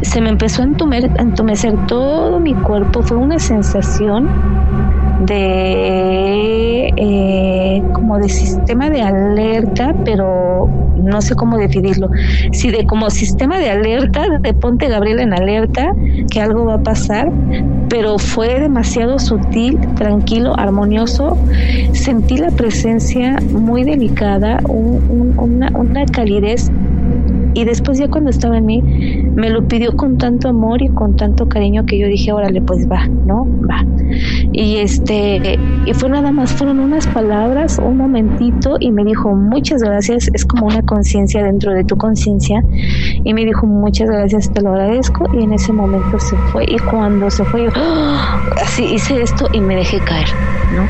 [0.01, 4.29] Se me empezó a entumecer todo mi cuerpo, fue una sensación
[5.25, 10.69] de eh, como de sistema de alerta, pero
[11.03, 12.09] no sé cómo definirlo.
[12.51, 15.93] Si de como sistema de alerta, de ponte Gabriel en alerta,
[16.31, 17.31] que algo va a pasar,
[17.89, 21.37] pero fue demasiado sutil, tranquilo, armonioso.
[21.93, 26.71] Sentí la presencia muy delicada, una, una calidez
[27.59, 28.81] y después ya cuando estaba en mí,
[29.35, 32.89] me lo pidió con tanto amor y con tanto cariño que yo dije, órale, pues
[32.89, 33.45] va, ¿no?
[33.69, 33.83] Va.
[34.53, 39.83] Y este, y fue nada más, fueron unas palabras, un momentito, y me dijo, muchas
[39.83, 42.63] gracias, es como una conciencia dentro de tu conciencia,
[43.25, 46.79] y me dijo, muchas gracias, te lo agradezco, y en ese momento se fue, y
[46.79, 48.41] cuando se fue, yo, ¡ah!
[48.63, 50.29] así hice esto y me dejé caer,
[50.77, 50.87] ¿no?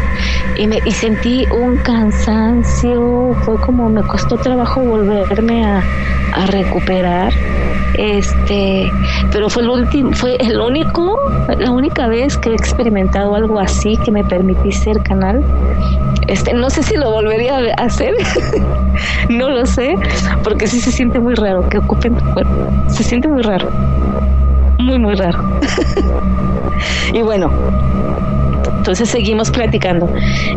[0.62, 5.82] Y, me, y sentí un cansancio, fue como me costó trabajo volverme a
[6.34, 7.34] a recuperar
[7.98, 8.92] este
[9.32, 11.18] pero fue el último fue el único
[11.58, 15.44] la única vez que he experimentado algo así que me permití ser canal.
[16.28, 18.14] Este no sé si lo volvería a hacer
[19.30, 19.96] no lo sé
[20.44, 23.70] porque sí se siente muy raro que ocupen tu cuerpo se siente muy raro
[24.78, 25.40] muy muy raro.
[27.14, 27.52] Y bueno
[28.80, 30.10] entonces seguimos platicando.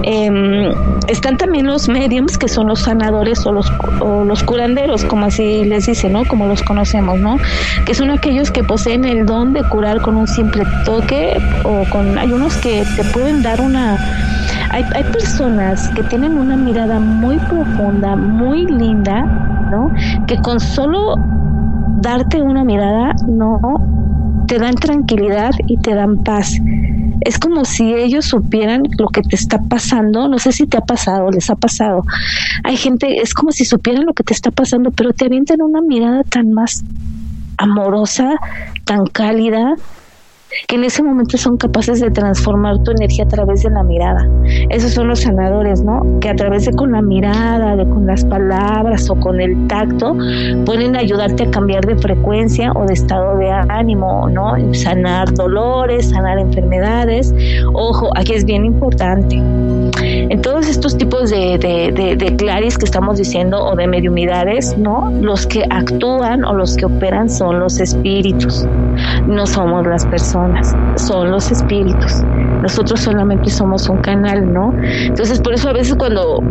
[0.04, 0.72] Em,
[1.08, 5.64] están también los mediums, que son los sanadores o los, o los curanderos, como así
[5.64, 6.24] les dice, ¿no?
[6.24, 7.36] Como los conocemos, ¿no?
[7.84, 12.16] Que son aquellos que poseen el don de curar con un simple toque o con...
[12.16, 13.96] Hay unos que te pueden dar una...
[14.70, 19.22] Hay, hay personas que tienen una mirada muy profunda, muy linda,
[19.70, 19.90] ¿no?
[20.26, 21.16] Que con solo
[22.00, 23.58] darte una mirada, no,
[24.46, 26.58] te dan tranquilidad y te dan paz
[27.24, 30.80] es como si ellos supieran lo que te está pasando, no sé si te ha
[30.80, 32.04] pasado, les ha pasado.
[32.64, 35.80] Hay gente, es como si supieran lo que te está pasando, pero te avientan una
[35.80, 36.84] mirada tan más
[37.58, 38.34] amorosa,
[38.84, 39.74] tan cálida,
[40.66, 44.28] que en ese momento son capaces de transformar tu energía a través de la mirada.
[44.70, 46.18] Esos son los sanadores, ¿no?
[46.20, 50.16] Que a través de con la mirada, de con las palabras o con el tacto
[50.64, 54.54] pueden ayudarte a cambiar de frecuencia o de estado de ánimo, ¿no?
[54.74, 57.34] Sanar dolores, sanar enfermedades.
[57.72, 59.36] Ojo, aquí es bien importante.
[60.02, 65.10] En todos estos tipos de, de, de, claris que estamos diciendo o de mediumidades, ¿no?
[65.20, 68.66] Los que actúan o los que operan son los espíritus,
[69.26, 70.41] no somos las personas
[70.96, 72.22] son los espíritus.
[72.62, 74.72] Nosotros solamente somos un canal, ¿no?
[74.82, 76.42] Entonces, por eso a veces cuando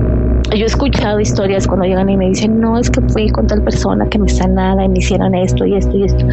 [0.50, 3.62] yo he escuchado historias cuando llegan y me dicen, no, es que fui con tal
[3.64, 6.26] persona que me sanara y me hicieran esto y esto y esto.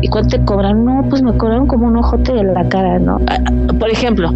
[0.00, 0.84] ¿Y cuánto te cobran?
[0.84, 3.18] No, pues me cobraron como un ojote de la cara, ¿no?
[3.28, 3.38] Ah,
[3.78, 4.30] por ejemplo,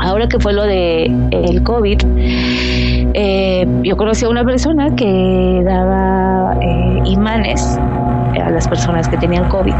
[0.00, 1.98] ahora que fue lo de el COVID,
[3.14, 7.78] eh, yo conocí a una persona que daba eh, imanes
[8.42, 9.74] a las personas que tenían COVID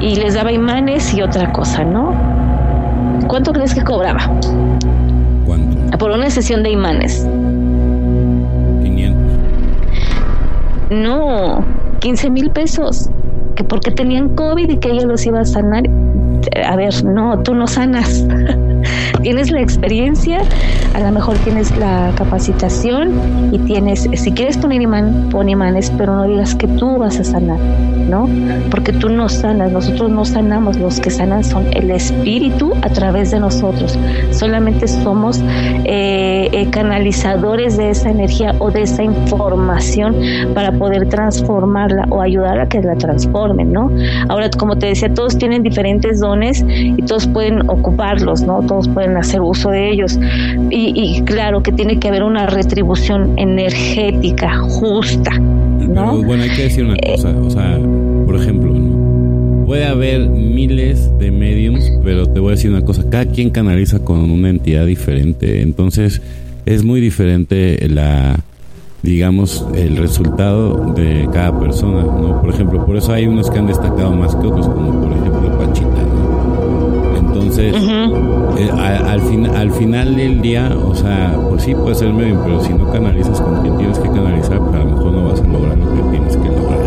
[0.00, 2.14] y les daba imanes y otra cosa, ¿no?
[3.28, 4.20] ¿Cuánto crees que cobraba?
[5.46, 5.98] ¿Cuánto?
[5.98, 7.26] Por una sesión de imanes.
[8.82, 9.38] 500.
[10.90, 11.64] No,
[12.00, 13.10] 15 mil pesos.
[13.54, 15.84] Que porque tenían COVID y que ella los iba a sanar.
[16.64, 18.24] A ver, no, tú no sanas.
[19.22, 20.40] tienes la experiencia,
[20.94, 26.14] a lo mejor tienes la capacitación y tienes, si quieres poner imán, pon imanes, pero
[26.16, 27.58] no digas que tú vas a sanar,
[28.08, 28.28] ¿no?
[28.70, 33.30] Porque tú no sanas, nosotros no sanamos, los que sanan son el espíritu a través
[33.30, 33.98] de nosotros,
[34.30, 35.40] solamente somos
[35.84, 40.16] eh, eh, canalizadores de esa energía o de esa información
[40.54, 43.90] para poder transformarla o ayudar a que la transformen, ¿no?
[44.28, 48.62] Ahora, como te decía, todos tienen diferentes dones y todos pueden ocuparlos, ¿no?
[48.62, 50.18] Todos pueden hacer uso de ellos.
[50.70, 55.30] Y, claro que tiene que haber una retribución energética justa.
[55.78, 57.78] Pero bueno, hay que decir una cosa, o sea,
[58.26, 58.72] por ejemplo,
[59.66, 64.00] puede haber miles de mediums, pero te voy a decir una cosa, cada quien canaliza
[64.00, 66.22] con una entidad diferente, entonces
[66.66, 68.38] es muy diferente la
[69.02, 72.40] digamos el resultado de cada persona, ¿no?
[72.40, 75.39] Por ejemplo, por eso hay unos que han destacado más que otros, como por ejemplo
[77.50, 77.74] Entonces,
[78.58, 82.60] eh, al, fin, al final del día, o sea, pues sí puede ser medio, pero
[82.62, 85.44] si no canalizas con quien tienes que canalizar, pues a lo mejor no vas a
[85.48, 86.78] lograr lo que tienes que lograr.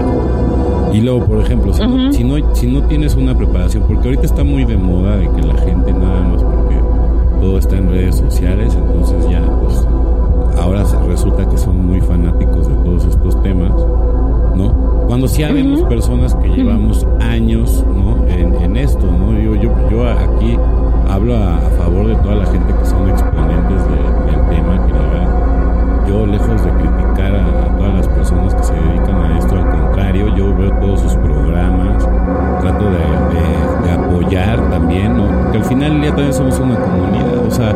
[0.93, 4.26] Y luego, por ejemplo, si, no, si, no, si no tienes una preparación, porque ahorita
[4.26, 6.76] está muy de moda de que la gente nada más porque
[7.41, 9.86] todo está en redes sociales, entonces ya, pues
[10.58, 13.73] ahora resulta que son muy fanáticos de todos estos temas,
[14.56, 14.72] ¿no?
[15.08, 18.28] Cuando sí habemos personas que llevamos años, ¿no?
[18.28, 19.38] En, en esto, ¿no?
[19.39, 20.58] Yo, yo, yo aquí
[21.10, 26.08] hablo a, favor de toda la gente que son exponentes del tema, que la verdad,
[26.08, 30.36] yo lejos de criticar a, todas las personas que se dedican a esto, al contrario,
[30.36, 32.08] yo veo todos sus programas,
[32.62, 35.28] trato de, apoyar también, ¿no?
[35.28, 37.76] porque al final día también somos una comunidad, o sea,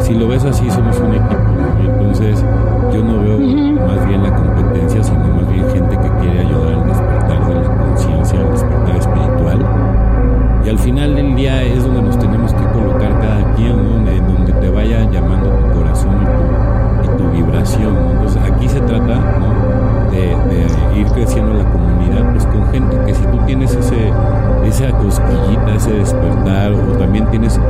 [0.00, 1.36] si lo ves así, somos un equipo,
[1.82, 2.44] Y entonces
[2.92, 3.38] yo no veo
[3.86, 7.76] más bien la competencia, sino más bien gente que quiere ayudar al despertar de la
[7.76, 9.66] conciencia, al despertar espiritual.
[10.64, 14.10] Y al final del día es donde nos tenemos que colocar cada quien, ¿no?
[14.10, 16.16] En donde te vaya llamando tu corazón
[17.02, 17.96] y tu, vibración.
[18.12, 20.10] Entonces aquí se trata ¿no?
[20.10, 24.10] de, ir creciendo la comunidad, pues con gente que si tú tienes ese,
[24.64, 27.60] esa cosquillita, ese despertar, o también tienes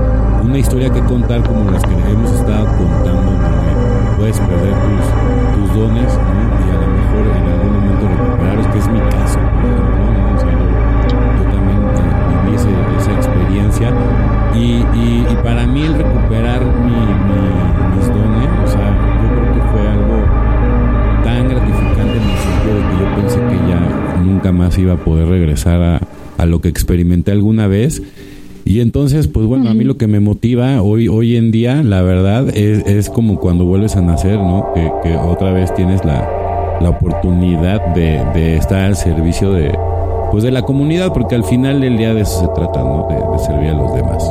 [0.43, 3.56] una historia que contar como las que hemos estado contando,
[4.17, 5.07] puedes perder tus,
[5.55, 9.39] tus dones y a lo mejor en algún momento recuperarlos, que es mi caso,
[11.07, 12.57] yo, también eh, viví
[12.99, 13.93] esa experiencia.
[14.55, 16.97] Y, y, para mí el recuperar mi,
[17.95, 18.89] mis dones, o sea,
[19.23, 20.17] yo creo que fue algo
[21.23, 24.97] tan gratificante en el sentido de que yo pensé que ya nunca más iba a
[24.97, 26.01] poder regresar a,
[26.39, 28.03] a lo que experimenté alguna vez
[28.67, 32.03] y entonces, pues bueno, a mí lo que me motiva hoy, hoy en día, la
[32.03, 34.73] verdad, es, es como cuando vuelves a nacer, ¿no?
[34.75, 36.29] Que, que otra vez tienes la,
[36.81, 39.73] la oportunidad de, de, estar al servicio de,
[40.33, 43.07] pues de la comunidad, porque al final del día de eso se trata, ¿no?
[43.09, 44.25] de servir a los demás.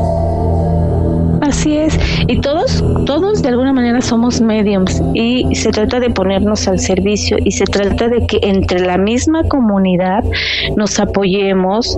[1.65, 6.67] Así es, y todos, todos de alguna manera somos mediums y se trata de ponernos
[6.67, 10.23] al servicio y se trata de que entre la misma comunidad
[10.75, 11.97] nos apoyemos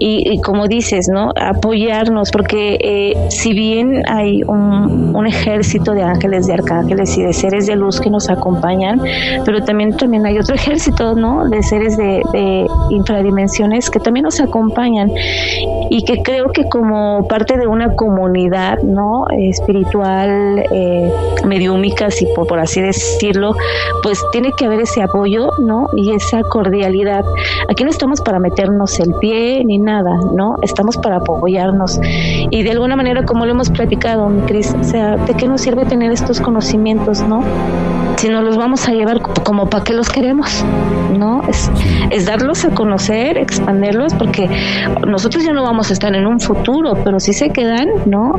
[0.00, 1.32] y, como dices, ¿no?
[1.34, 7.66] Apoyarnos, porque eh, si bien hay un, ejército de ángeles, de arcángeles y de seres
[7.66, 9.00] de luz que nos acompañan,
[9.44, 11.48] pero también, también hay otro ejército, ¿no?
[11.48, 15.10] De seres de, de infradimensiones que también nos acompañan
[15.90, 19.05] y que creo que como parte de una comunidad, ¿no?
[19.38, 21.12] Espiritual, eh,
[21.44, 23.54] mediúmica, si por, así decirlo,
[24.02, 25.88] pues tiene que haber ese apoyo, ¿no?
[25.96, 27.24] Y esa cordialidad.
[27.68, 30.56] Aquí no estamos para meternos el pie ni nada, ¿no?
[30.62, 32.00] Estamos para apoyarnos.
[32.50, 35.60] Y de alguna manera, como lo hemos platicado, mi Cris, o sea, ¿de qué nos
[35.60, 37.42] sirve tener estos conocimientos, ¿no?
[38.16, 40.64] Si nos los vamos a llevar como para qué los queremos,
[41.18, 41.42] ¿no?
[41.48, 41.70] Es,
[42.10, 44.48] es darlos a conocer, expanderlos, porque
[45.06, 48.34] nosotros ya no vamos a estar en un futuro, pero si se quedan, ¿no?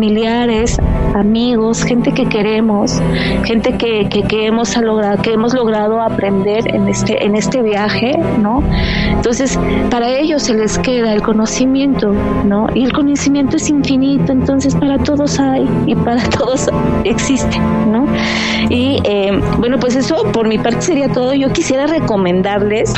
[0.00, 0.78] Familiares,
[1.14, 3.00] amigos, gente que queremos,
[3.44, 8.62] gente que, que, hemos logrado, que hemos logrado aprender en este, en este viaje, ¿no?
[9.08, 9.58] Entonces,
[9.90, 12.12] para ellos se les queda el conocimiento,
[12.44, 12.66] ¿no?
[12.74, 16.68] Y el conocimiento es infinito, entonces para todos hay y para todos
[17.04, 17.58] existe,
[17.90, 18.06] ¿no?
[18.68, 21.34] Y eh, bueno, pues eso por mi parte sería todo.
[21.34, 22.92] Yo quisiera recomendarles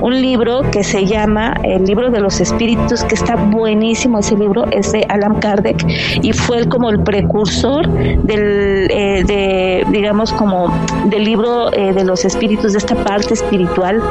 [0.00, 4.66] un libro que se llama El libro de los espíritus, que está buenísimo ese libro,
[4.70, 5.84] es de Alan Kardec
[6.22, 10.68] y fue como el precursor del, eh, de, digamos, como
[11.06, 14.02] del libro eh, de los espíritus, de esta parte espiritual,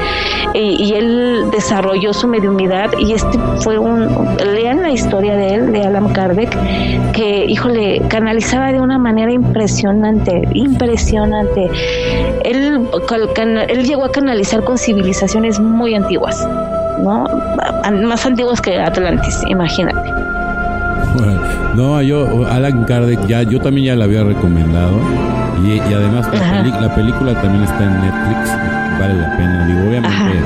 [0.53, 4.07] y él desarrolló su mediunidad y este fue un,
[4.53, 6.49] lean la historia de él, de Alan Kardec,
[7.11, 11.69] que, híjole, canalizaba de una manera impresionante, impresionante.
[12.43, 12.87] Él,
[13.67, 16.47] él llegó a canalizar con civilizaciones muy antiguas,
[17.03, 17.25] ¿no?
[17.91, 20.09] Más antiguas que Atlantis, imagínate.
[21.75, 24.97] No, yo, Alan Kardec, ya, yo también ya la había recomendado.
[25.61, 26.27] Y, además
[26.81, 29.67] la, película también está en Netflix, vale la pena.
[29.67, 30.37] Digo, obviamente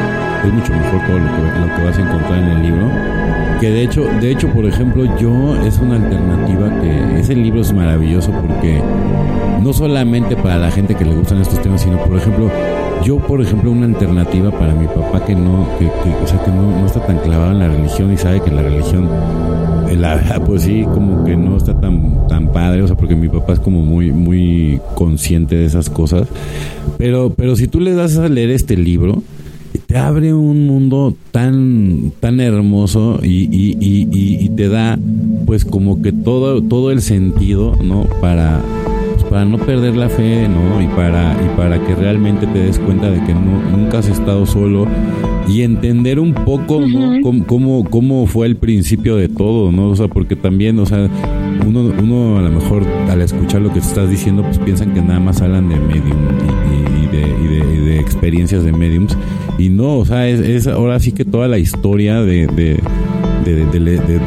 [0.46, 2.90] es mucho mejor todo lo que, lo que vas a encontrar en el libro.
[3.60, 7.74] Que de hecho, de hecho, por ejemplo, yo es una alternativa que ese libro es
[7.74, 8.82] maravilloso porque
[9.62, 12.50] no solamente para la gente que le gustan estos temas, sino por ejemplo,
[13.04, 16.72] yo, por ejemplo, una alternativa para mi papá que no, que, o sea, que no,
[16.72, 19.10] no, está tan clavado en la religión y sabe que la religión,
[19.96, 23.30] la verdad, pues sí, como que no está tan, tan padre, o sea, porque mi
[23.30, 26.28] papá es como muy, muy consciente de esas cosas.
[26.98, 29.24] Pero, pero si tú le das a leer este libro,
[29.86, 34.98] te abre un mundo tan tan hermoso y, y, y, y, te da
[35.46, 38.62] pues como que todo todo el sentido no para
[39.30, 40.82] para no perder la fe, ¿no?
[40.82, 44.46] Y para, y para que realmente te des cuenta de que no, nunca has estado
[44.46, 44.88] solo
[45.48, 47.22] y entender un poco, ¿no?
[47.46, 49.90] cómo, cómo, fue el principio de todo, ¿no?
[49.90, 51.10] O sea, porque también, o sea,
[51.66, 55.20] uno, uno a lo mejor al escuchar lo que estás diciendo, pues piensan que nada
[55.20, 56.18] más hablan de medium
[57.04, 59.18] y, de, y de, experiencias de mediums.
[59.58, 62.80] Y no, o sea, es, es ahora sí que toda la historia de de,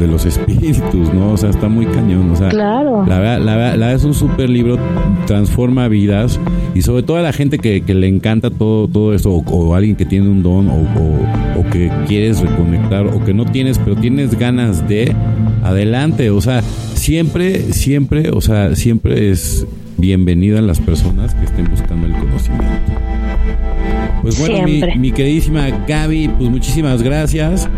[0.07, 1.33] los espíritus, ¿no?
[1.33, 2.31] O sea, está muy cañón.
[2.31, 3.05] O sea, claro.
[3.07, 4.79] La verdad, la, verdad, es un súper libro,
[5.27, 6.39] transforma vidas
[6.75, 10.05] y sobre todo a la gente que, le encanta todo, todo esto, o, alguien que
[10.05, 14.89] tiene un don, o, o, que quieres reconectar, o que no tienes, pero tienes ganas
[14.89, 15.15] de,
[15.63, 16.31] adelante.
[16.31, 16.63] O sea,
[16.95, 19.67] siempre, siempre, o sea, siempre es
[20.03, 22.93] bienvenida a las personas que estén buscando el conocimiento.
[24.21, 27.71] Pues bueno, mi, mi, queridísima Gaby, pues muchísimas gracias.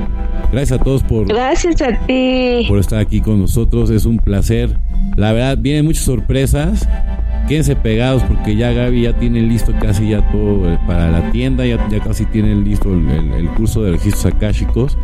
[0.50, 1.28] Gracias a todos por...
[1.28, 2.64] Gracias a ti.
[2.66, 4.70] Por estar aquí con nosotros, es un placer.
[5.16, 6.88] La verdad, vienen muchas sorpresas.
[7.46, 11.66] Quédense pegados porque ya Gaby ya tiene listo casi ya todo eh, para la tienda,
[11.66, 14.96] ya, ya casi tiene listo el, curso de registros akáshicos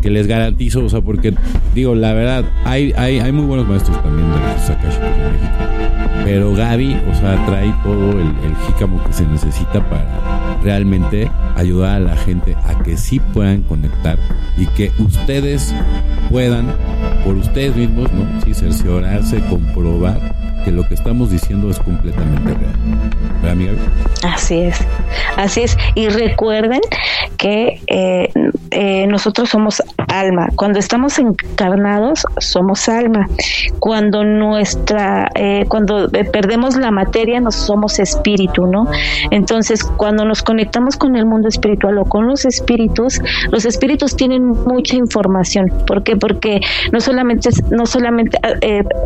[0.00, 1.34] que les garantizo, o sea, porque
[1.74, 5.56] digo, la verdad, hay, hay, hay muy buenos maestros también de registros akáshicos en México.
[6.24, 11.96] Pero Gaby, o sea, trae todo el, el jícamo que se necesita para realmente ayudar
[11.96, 14.18] a la gente a que sí puedan conectar
[14.56, 15.74] y que ustedes
[16.30, 16.66] puedan,
[17.24, 18.26] por ustedes mismos, ¿no?
[18.44, 20.20] Sí, cerciorarse, comprobar
[20.64, 22.74] que lo que estamos diciendo es completamente real.
[23.36, 23.72] ¿Verdad, amiga?
[24.22, 24.78] Así es,
[25.36, 25.76] así es.
[25.94, 26.80] Y recuerden
[27.36, 28.28] que eh,
[28.80, 30.48] eh, nosotros somos alma.
[30.56, 33.26] Cuando estamos encarnados, somos alma.
[33.78, 38.86] Cuando nuestra, eh, cuando perdemos la materia, nos somos espíritu, ¿no?
[39.30, 44.48] Entonces, cuando nos conectamos con el mundo espiritual o con los espíritus, los espíritus tienen
[44.48, 45.72] mucha información.
[45.86, 46.16] ¿Por qué?
[46.16, 46.60] Porque
[46.92, 48.38] no solamente, no solamente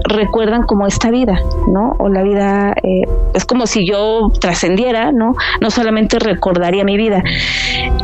[0.08, 1.38] recuerdan como esta vida,
[1.68, 1.94] ¿no?
[1.98, 5.34] O la vida eh, es como si yo trascendiera, ¿no?
[5.60, 7.22] No solamente recordaría mi vida,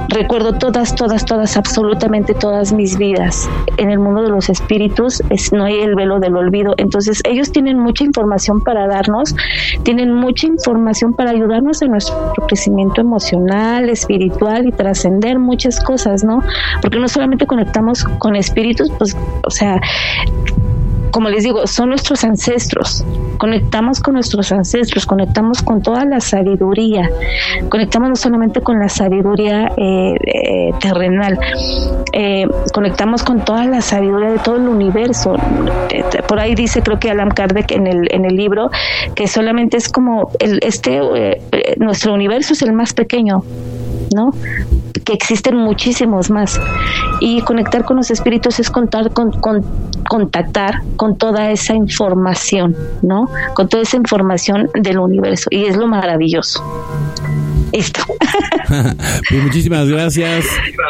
[0.09, 3.49] recuerdo todas, todas, todas, absolutamente todas mis vidas.
[3.77, 6.75] En el mundo de los espíritus es, no hay el velo del olvido.
[6.77, 9.35] Entonces ellos tienen mucha información para darnos,
[9.83, 16.43] tienen mucha información para ayudarnos en nuestro crecimiento emocional, espiritual y trascender muchas cosas, ¿no?
[16.81, 19.81] Porque no solamente conectamos con espíritus, pues, o sea,
[21.11, 23.05] como les digo, son nuestros ancestros.
[23.39, 27.09] Conectamos con nuestros ancestros, conectamos con toda la sabiduría,
[27.69, 31.39] conectamos no solamente con la sabiduría eh, eh, terrenal,
[32.13, 35.35] eh, conectamos con toda la sabiduría de todo el universo.
[36.27, 38.69] Por ahí dice, creo que Alan Kardec en el, en el libro,
[39.15, 41.01] que solamente es como el, este,
[41.79, 43.41] nuestro universo es el más pequeño,
[44.15, 44.31] ¿no?
[45.09, 46.61] Que existen muchísimos más.
[47.21, 49.33] Y conectar con los espíritus es contar con,
[50.07, 53.31] contactar con toda esa información, ¿no?
[53.55, 55.49] Con toda esa información del universo.
[55.51, 56.63] Y es lo maravilloso.
[57.73, 58.03] Listo.
[58.69, 60.45] pues muchísimas gracias.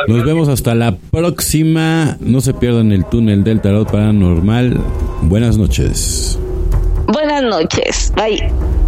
[0.09, 2.17] Nos vemos hasta la próxima.
[2.19, 4.81] No se pierdan el túnel del tarot paranormal.
[5.23, 6.41] Buenas noches.
[7.07, 8.13] Buenas noches.
[8.17, 8.88] Bye.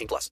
[0.00, 0.28] 18 plus.